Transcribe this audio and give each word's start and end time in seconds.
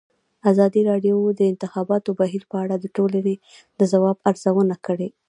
ازادي 0.51 0.81
راډیو 0.89 1.17
د 1.33 1.37
د 1.39 1.41
انتخاباتو 1.51 2.09
بهیر 2.19 2.43
په 2.51 2.55
اړه 2.63 2.75
د 2.79 2.85
ټولنې 2.95 3.35
د 3.79 3.81
ځواب 3.91 4.17
ارزونه 4.29 4.75
کړې. 4.85 5.09